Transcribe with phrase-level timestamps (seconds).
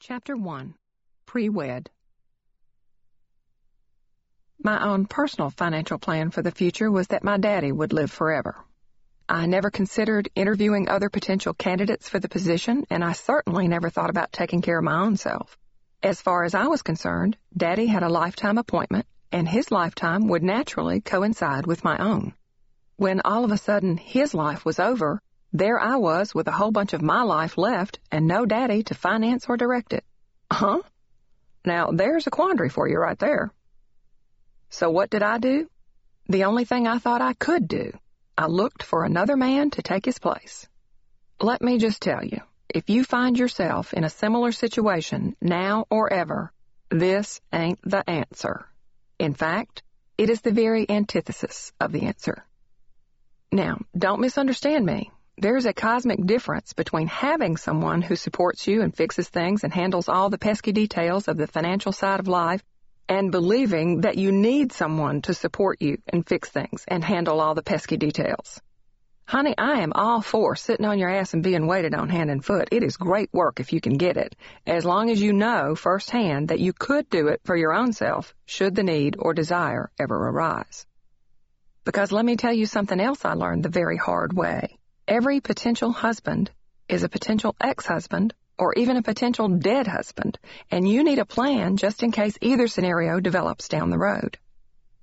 [0.00, 0.74] Chapter 1
[1.26, 1.90] Pre Wed
[4.62, 8.64] My own personal financial plan for the future was that my daddy would live forever.
[9.28, 14.08] I never considered interviewing other potential candidates for the position, and I certainly never thought
[14.08, 15.58] about taking care of my own self.
[16.00, 20.44] As far as I was concerned, Daddy had a lifetime appointment, and his lifetime would
[20.44, 22.34] naturally coincide with my own.
[22.96, 25.20] When all of a sudden his life was over,
[25.52, 28.94] there I was with a whole bunch of my life left and no daddy to
[28.94, 30.04] finance or direct it.
[30.50, 30.82] Huh?
[31.64, 33.52] Now there's a quandary for you right there.
[34.70, 35.68] So what did I do?
[36.28, 37.92] The only thing I thought I could do.
[38.36, 40.68] I looked for another man to take his place.
[41.40, 46.12] Let me just tell you, if you find yourself in a similar situation now or
[46.12, 46.52] ever,
[46.90, 48.66] this ain't the answer.
[49.18, 49.82] In fact,
[50.18, 52.44] it is the very antithesis of the answer.
[53.50, 55.10] Now, don't misunderstand me.
[55.40, 60.08] There's a cosmic difference between having someone who supports you and fixes things and handles
[60.08, 62.60] all the pesky details of the financial side of life
[63.08, 67.54] and believing that you need someone to support you and fix things and handle all
[67.54, 68.60] the pesky details.
[69.26, 72.44] Honey, I am all for sitting on your ass and being waited on hand and
[72.44, 72.70] foot.
[72.72, 74.34] It is great work if you can get it,
[74.66, 78.34] as long as you know firsthand that you could do it for your own self
[78.44, 80.84] should the need or desire ever arise.
[81.84, 84.77] Because let me tell you something else I learned the very hard way.
[85.08, 86.50] Every potential husband
[86.86, 90.38] is a potential ex-husband or even a potential dead husband,
[90.70, 94.36] and you need a plan just in case either scenario develops down the road.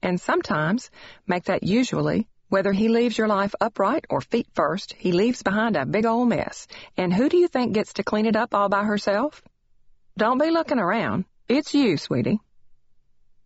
[0.04, 0.92] And sometimes,
[1.26, 5.76] make that usually, whether he leaves your life upright or feet first, he leaves behind
[5.76, 6.68] a big old mess.
[6.96, 9.42] And who do you think gets to clean it up all by herself?
[10.20, 11.26] Don't be looking around.
[11.48, 12.42] It's you, sweetie.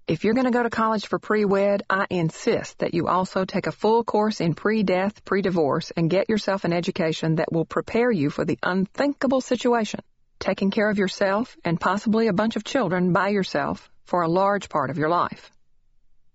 [0.10, 3.68] If you're going to go to college for pre-wed, I insist that you also take
[3.68, 8.32] a full course in pre-death, pre-divorce, and get yourself an education that will prepare you
[8.32, 10.00] for the unthinkable situation,
[10.40, 14.68] taking care of yourself and possibly a bunch of children by yourself for a large
[14.68, 15.52] part of your life.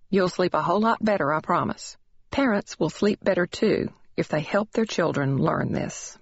[0.09, 1.97] You'll sleep a whole lot better, I promise.
[2.31, 6.17] Parents will sleep better too if they help their children learn this.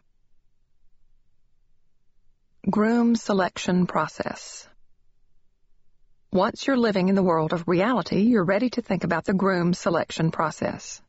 [2.67, 4.67] Groom Selection Process
[6.33, 9.71] once you're living in the world of reality, you're ready to think about the groom
[9.71, 10.99] selection process.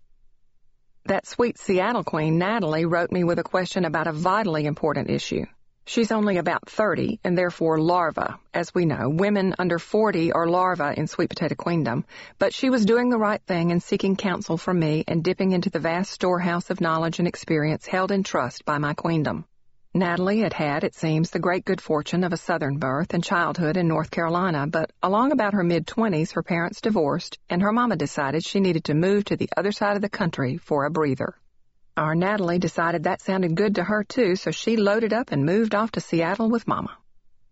[1.07, 5.47] That sweet Seattle queen, Natalie, wrote me with a question about a vitally important issue.
[5.87, 8.39] She's only about 30 and therefore larva.
[8.53, 12.05] As we know, women under 40 are larvae in sweet potato queendom,
[12.39, 15.71] but she was doing the right thing and seeking counsel from me and dipping into
[15.71, 19.47] the vast storehouse of knowledge and experience held in trust by my queendom.
[19.97, 23.77] Natalie had had, it seems, the great good fortune of a Southern birth and childhood
[23.77, 28.45] in North Carolina, but along about her mid-twenties her parents divorced, and her mama decided
[28.45, 31.37] she needed to move to the other side of the country for a breather.
[31.97, 35.77] Our Natalie decided that sounded good to her too, so she loaded up and moved
[35.77, 36.99] off to Seattle with Mama.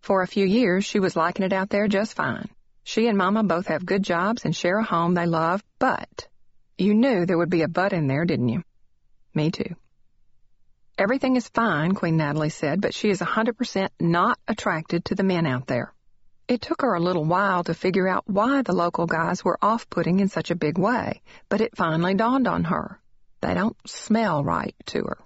[0.01, 2.49] For a few years, she was liking it out there just fine.
[2.83, 6.27] She and Mama both have good jobs and share a home they love, but
[6.77, 8.65] you knew there would be a but in there, didn't you?
[9.33, 9.77] Me too.
[10.99, 15.23] Everything is fine, Queen Natalie said, but she is a 100% not attracted to the
[15.23, 15.95] men out there.
[16.49, 20.21] It took her a little while to figure out why the local guys were off-putting
[20.21, 23.01] in such a big way, but it finally dawned on her.
[23.41, 25.19] They don't smell right to her.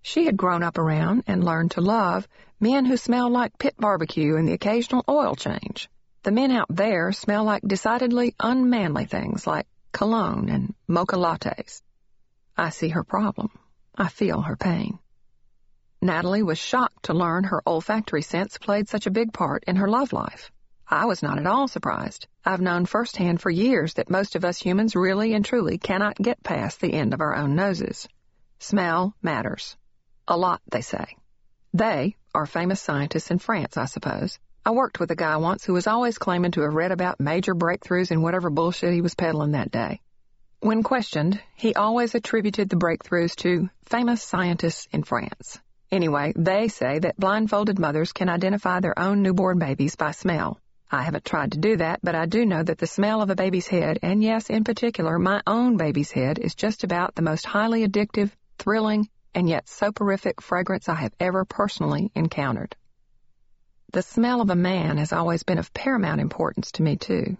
[0.00, 2.28] She had grown up around and learned to love
[2.60, 5.88] men who smell like pit barbecue and the occasional oil change.
[6.22, 11.82] The men out there smell like decidedly unmanly things like cologne and mocha lattes.
[12.56, 13.50] I see her problem.
[13.96, 14.98] I feel her pain.
[16.02, 19.88] Natalie was shocked to learn her olfactory sense played such a big part in her
[19.88, 20.50] love life.
[20.88, 22.26] I was not at all surprised.
[22.44, 26.42] I've known firsthand for years that most of us humans really and truly cannot get
[26.42, 28.06] past the end of our own noses.
[28.58, 29.76] Smell matters.
[30.28, 31.16] A lot, they say.
[31.72, 34.38] They are famous scientists in France, I suppose.
[34.66, 37.54] I worked with a guy once who was always claiming to have read about major
[37.54, 40.00] breakthroughs in whatever bullshit he was peddling that day.
[40.64, 45.58] When questioned, he always attributed the breakthroughs to famous scientists in France.
[45.90, 50.58] Anyway, they say that blindfolded mothers can identify their own newborn babies by smell.
[50.90, 53.34] I haven't tried to do that, but I do know that the smell of a
[53.34, 57.44] baby's head, and yes, in particular, my own baby's head, is just about the most
[57.44, 62.74] highly addictive, thrilling, and yet soporific fragrance I have ever personally encountered.
[63.92, 67.36] The smell of a man has always been of paramount importance to me, too.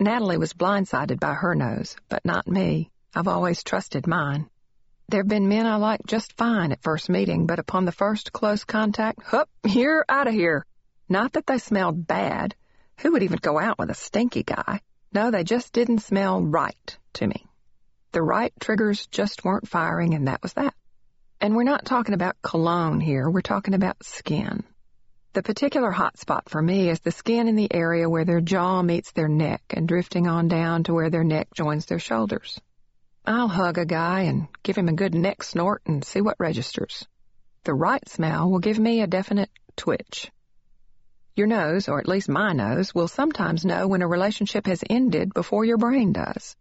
[0.00, 2.90] Natalie was blindsided by her nose, but not me.
[3.14, 4.50] I've always trusted mine.
[5.08, 8.64] There've been men I liked just fine at first meeting, but upon the first close
[8.64, 10.66] contact, hup, you're out of here.
[11.08, 12.54] Not that they smelled bad.
[13.00, 14.80] Who would even go out with a stinky guy?
[15.12, 17.46] No, they just didn't smell right to me.
[18.12, 20.74] The right triggers just weren't firing, and that was that.
[21.40, 24.64] And we're not talking about cologne here, we're talking about skin.
[25.34, 28.82] The particular hot spot for me is the skin in the area where their jaw
[28.82, 32.60] meets their neck and drifting on down to where their neck joins their shoulders.
[33.26, 37.08] I'll hug a guy and give him a good neck snort and see what registers.
[37.64, 40.30] The right smell will give me a definite twitch.
[41.34, 45.34] Your nose, or at least my nose, will sometimes know when a relationship has ended
[45.34, 46.54] before your brain does.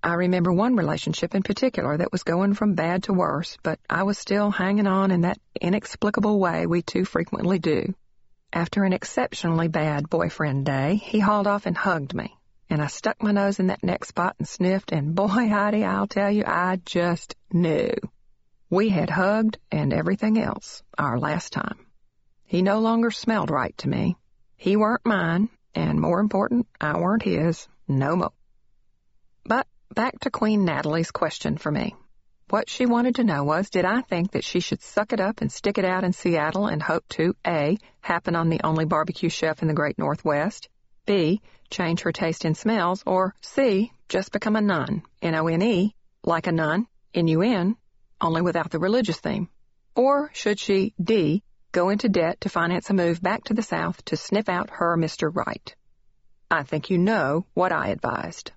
[0.00, 4.04] I remember one relationship in particular that was going from bad to worse, but I
[4.04, 7.92] was still hanging on in that inexplicable way we too frequently do.
[8.54, 12.36] After an exceptionally bad boyfriend day, he hauled off and hugged me,
[12.68, 16.06] and I stuck my nose in that neck spot and sniffed, and boy, Heidi, I'll
[16.06, 17.94] tell you, I just knew.
[18.68, 21.86] We had hugged and everything else our last time.
[22.44, 24.16] He no longer smelled right to me.
[24.56, 28.32] He weren't mine, and more important, I weren't his, no more.
[29.44, 31.94] But back to Queen Natalie's question for me.
[32.52, 35.40] What she wanted to know was, did I think that she should suck it up
[35.40, 37.78] and stick it out in Seattle and hope to A.
[38.02, 40.68] happen on the only barbecue chef in the great Northwest,
[41.06, 41.40] B.
[41.70, 43.90] change her taste in smells, or C.
[44.10, 45.94] just become a nun, N-O-N-E,
[46.24, 47.74] like a nun, N-U-N,
[48.20, 49.48] only without the religious theme?
[49.96, 51.42] Or should she, D.
[51.72, 54.98] go into debt to finance a move back to the South to sniff out her
[54.98, 55.34] Mr.
[55.34, 55.74] Right?
[56.50, 58.52] I think you know what I advised.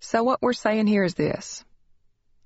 [0.00, 1.64] So what we're saying here is this.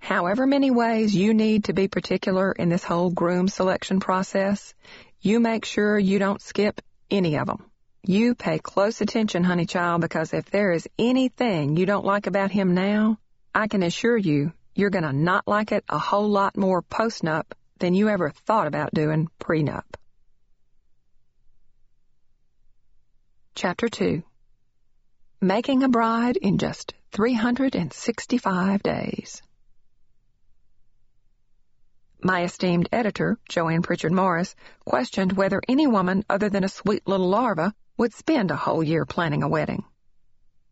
[0.04, 4.74] However many ways you need to be particular in this whole groom selection process,
[5.22, 7.64] you make sure you don't skip any of them.
[8.02, 12.50] You pay close attention, honey child, because if there is anything you don't like about
[12.50, 13.18] him now,
[13.54, 17.94] I can assure you you're to not like it a whole lot more post-nup than
[17.94, 19.86] you ever thought about doing pre-nup.
[23.54, 24.22] Chapter 2
[25.40, 29.40] Making a Bride in Just 365 Days
[32.24, 34.56] my esteemed editor, JoAnne Prichard Morris,
[34.86, 39.04] questioned whether any woman other than a sweet little larva would spend a whole year
[39.04, 39.84] planning a wedding.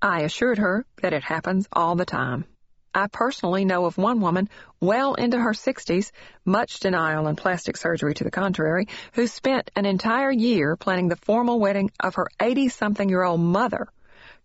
[0.00, 2.46] I assured her that it happens all the time.
[2.94, 4.49] I personally know of one woman
[4.81, 6.10] well into her 60s,
[6.46, 11.16] much denial and plastic surgery to the contrary, who spent an entire year planning the
[11.16, 13.88] formal wedding of her 80 something year old mother,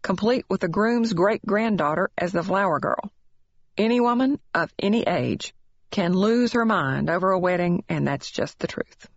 [0.02, 3.12] complete with the groom's great granddaughter as the flower girl.
[3.78, 5.54] Any woman of any age
[5.92, 9.08] can lose her mind over a wedding, and that's just the truth.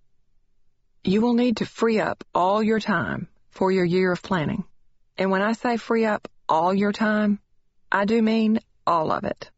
[1.05, 4.65] You will need to free up all your time for your year of planning.
[5.17, 7.41] And when I say free up all your time,
[7.91, 9.51] I do mean all of it.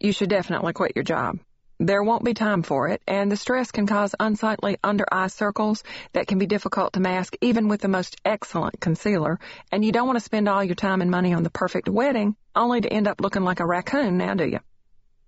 [0.00, 1.38] You should definitely quit your job.
[1.78, 5.82] There won't be time for it, and the stress can cause unsightly under eye circles
[6.12, 9.40] that can be difficult to mask even with the most excellent concealer,
[9.72, 12.36] and you don't want to spend all your time and money on the perfect wedding
[12.54, 14.60] only to end up looking like a raccoon now, do you?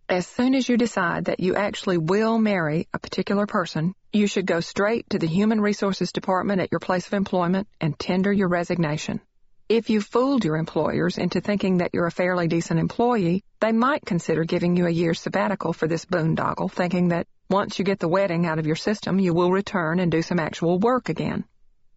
[0.08, 4.44] As soon as you decide that you actually will marry a particular person, you should
[4.44, 8.48] go straight to the Human Resources Department at your place of employment and tender your
[8.48, 9.22] resignation.
[9.66, 14.04] If you fooled your employers into thinking that you're a fairly decent employee, they might
[14.04, 18.06] consider giving you a year's sabbatical for this boondoggle, thinking that once you get the
[18.06, 21.46] wedding out of your system, you will return and do some actual work again.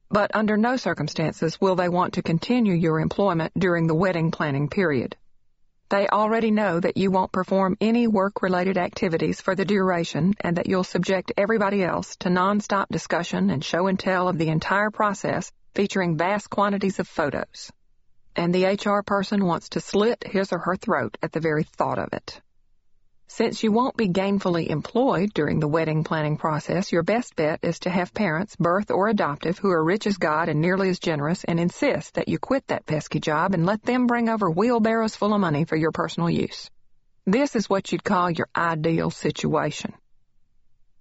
[0.09, 4.69] But under no circumstances will they want to continue your employment during the wedding planning
[4.69, 5.17] period.
[5.89, 10.67] They already know that you won't perform any work-related activities for the duration and that
[10.67, 15.49] you'll subject everybody else to nonstop discussion and show and tell of the entire process
[15.75, 17.71] featuring vast quantities of photos.
[18.35, 21.99] And the HR person wants to slit his or her throat at the very thought
[21.99, 22.41] of it.
[23.29, 27.79] Since you won't be gainfully employed during the wedding planning process, your best bet is
[27.79, 31.43] to have parents, birth or adoptive, who are rich as God and nearly as generous,
[31.43, 35.33] and insist that you quit that pesky job and let them bring over wheelbarrows full
[35.33, 36.69] of money for your personal use.
[37.25, 39.93] This is what you'd call your ideal situation.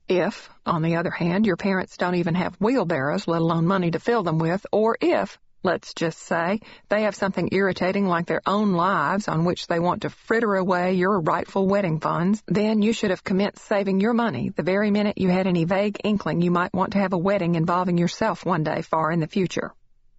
[0.09, 4.01] If, on the other hand, your parents don't even have wheelbarrows, let alone money to
[4.01, 8.73] fill them with, or if let's just say, they have something irritating like their own
[8.73, 13.11] lives on which they want to fritter away your rightful wedding funds, then you should
[13.11, 16.73] have commenced saving your money the very minute you had any vague inkling you might
[16.73, 19.75] want to have a wedding involving yourself one day far in the future.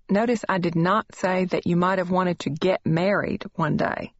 [0.09, 4.11] Notice I did not say that you might have wanted to get married one day.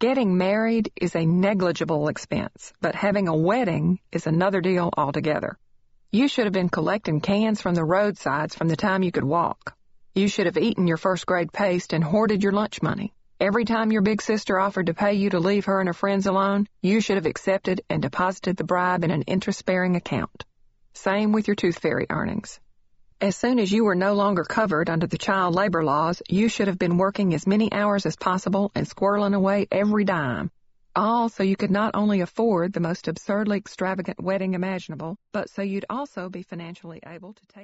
[0.00, 5.56] Getting married is a negligible expense, but having a wedding is another deal altogether.
[6.10, 9.76] You should have been collecting cans from the roadsides from the time you could walk.
[10.14, 13.14] You should have eaten your first grade paste and hoarded your lunch money.
[13.40, 16.26] Every time your big sister offered to pay you to leave her and her friends
[16.26, 20.44] alone, you should have accepted and deposited the bribe in an interest-bearing account.
[20.92, 22.60] Same with your tooth fairy earnings.
[23.22, 26.68] As soon as you were no longer covered under the child labor laws, you should
[26.68, 30.50] have been working as many hours as possible and squirreling away every dime.
[30.94, 35.62] All so you could not only afford the most absurdly extravagant wedding imaginable, but so
[35.62, 37.60] you'd also be financially able to take